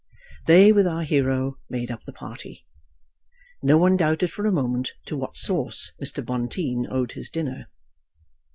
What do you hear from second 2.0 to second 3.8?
the party. No